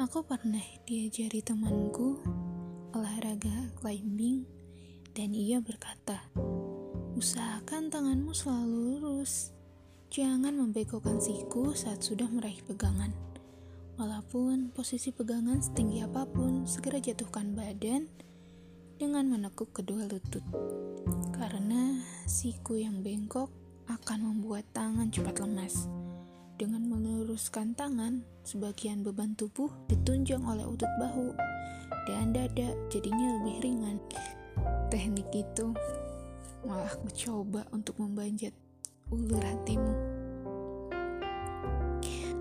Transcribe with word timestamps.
Aku 0.00 0.24
pernah 0.24 0.64
diajari 0.88 1.44
temanku 1.44 2.16
olahraga 2.96 3.68
climbing 3.76 4.48
dan 5.12 5.36
ia 5.36 5.60
berkata, 5.60 6.32
Usahakan 7.12 7.92
tanganmu 7.92 8.32
selalu 8.32 8.96
lurus. 8.96 9.52
Jangan 10.08 10.56
membengkokkan 10.56 11.20
siku 11.20 11.76
saat 11.76 12.00
sudah 12.00 12.24
meraih 12.32 12.64
pegangan. 12.64 13.12
Walaupun 14.00 14.72
posisi 14.72 15.12
pegangan 15.12 15.60
setinggi 15.60 16.00
apa 16.00 16.24
pun, 16.24 16.64
segera 16.64 16.96
jatuhkan 17.04 17.52
badan 17.52 18.08
dengan 18.96 19.28
menekuk 19.28 19.76
kedua 19.76 20.08
lutut. 20.08 20.40
Karena 21.36 22.00
siku 22.24 22.80
yang 22.80 23.04
bengkok 23.04 23.52
akan 23.92 24.32
membuat 24.32 24.64
tangan 24.72 25.12
cepat 25.12 25.44
lemas. 25.44 26.03
Dengan 26.54 26.86
meluruskan 26.86 27.74
tangan, 27.74 28.22
sebagian 28.46 29.02
beban 29.02 29.34
tubuh 29.34 29.66
ditunjang 29.90 30.38
oleh 30.46 30.62
otot 30.62 30.86
bahu 31.02 31.34
dan 32.06 32.30
dada 32.30 32.70
jadinya 32.86 33.42
lebih 33.42 33.58
ringan. 33.58 33.98
Teknik 34.86 35.26
itu 35.34 35.74
malah 36.62 36.94
mencoba 37.02 37.66
untuk 37.74 37.98
membanjat 37.98 38.54
ulur 39.10 39.42
hatimu. 39.42 39.94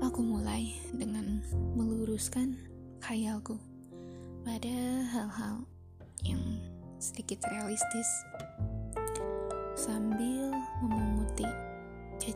Aku 0.00 0.24
mulai 0.24 0.72
dengan 0.96 1.44
meluruskan 1.76 2.56
khayalku 3.04 3.60
pada 4.40 5.04
hal-hal 5.12 5.68
yang 6.24 6.40
sedikit 6.96 7.44
realistis 7.52 8.08
sambil 9.76 10.56
memunguti 10.80 11.37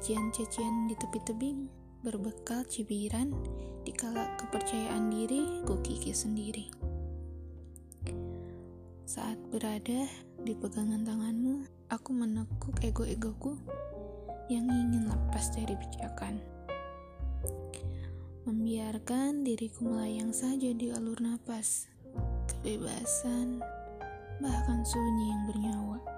cacian-cacian 0.02 0.90
di 0.90 0.98
tepi 0.98 1.22
tebing 1.22 1.70
berbekal 2.02 2.66
cibiran 2.66 3.30
di 3.86 3.94
kala 3.94 4.34
kepercayaan 4.34 5.14
diri 5.14 5.62
ku 5.62 5.78
kikis 5.78 6.26
sendiri. 6.26 6.66
Saat 9.06 9.38
berada 9.54 10.02
di 10.42 10.58
pegangan 10.58 11.06
tanganmu, 11.06 11.86
aku 11.86 12.10
menekuk 12.18 12.82
ego-egoku 12.82 13.54
yang 14.50 14.66
ingin 14.66 15.06
lepas 15.06 15.54
dari 15.54 15.78
pijakan. 15.78 16.42
Membiarkan 18.42 19.46
diriku 19.46 19.86
melayang 19.86 20.34
saja 20.34 20.74
di 20.74 20.90
alur 20.90 21.22
napas, 21.22 21.86
kebebasan, 22.50 23.62
bahkan 24.42 24.82
sunyi 24.82 25.30
yang 25.30 25.46
bernyawa. 25.46 26.11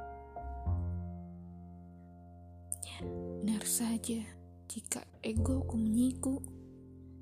Benar 3.44 3.64
saja, 3.66 4.20
jika 4.68 5.04
egoku 5.20 5.76
menyiku, 5.76 6.40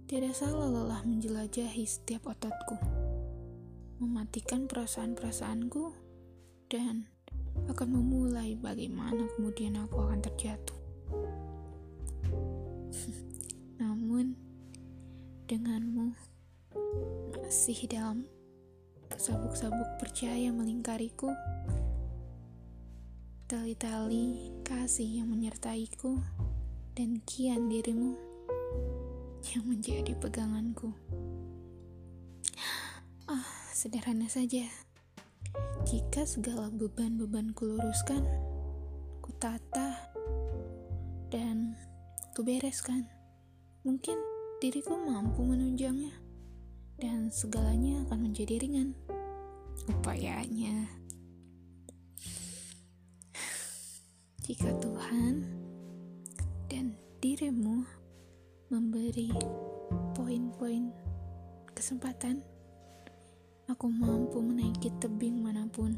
tidak 0.06 0.36
salah 0.36 0.68
lelah 0.68 1.02
menjelajahi 1.08 1.84
setiap 1.88 2.28
ototku, 2.30 2.77
mematikan 3.98 4.68
perasaan-perasaanku, 4.68 5.94
dan 6.70 7.08
akan 7.68 7.88
memulai 8.00 8.56
bagaimana 8.56 9.28
kemudian 9.36 9.80
aku 9.80 10.00
akan 10.00 10.20
terjatuh. 10.20 10.80
Namun, 13.83 14.36
denganmu 15.48 16.12
masih 17.36 17.84
dalam 17.90 18.24
sabuk-sabuk 19.12 20.00
percaya 20.00 20.48
melingkariku, 20.48 21.28
tali-tali 23.53 24.48
kasih 24.64 25.20
yang 25.20 25.28
menyertaiku, 25.28 26.17
dan 26.97 27.20
kian 27.28 27.69
dirimu 27.69 28.17
yang 29.53 29.69
menjadi 29.69 30.17
peganganku. 30.17 30.89
Ah, 33.29 33.45
sederhana 33.77 34.24
saja. 34.33 34.64
Jika 35.85 36.24
segala 36.24 36.73
beban-beban 36.73 37.52
kuluruskan, 37.52 38.24
kutata, 39.20 40.01
dan 41.29 41.77
kubereskan, 42.33 43.05
mungkin 43.84 44.17
diriku 44.64 44.96
mampu 44.96 45.45
menunjangnya, 45.45 46.17
dan 46.96 47.29
segalanya 47.29 48.01
akan 48.08 48.33
menjadi 48.33 48.64
ringan. 48.64 48.96
Upayanya 49.92 51.02
Jika 54.42 54.75
Tuhan 54.83 55.47
dan 56.67 56.98
dirimu 57.23 57.86
memberi 58.75 59.30
poin-poin 60.19 60.91
kesempatan, 61.70 62.42
aku 63.70 63.86
mampu 63.86 64.42
menaiki 64.42 64.91
tebing 64.98 65.39
mana 65.39 65.70
pun 65.70 65.95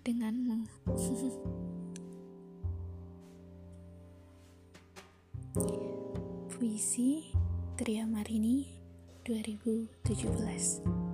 denganmu. 0.00 0.64
Puisi 6.56 7.36
Tria 7.76 8.08
Marini 8.08 8.64
2017 9.28 11.05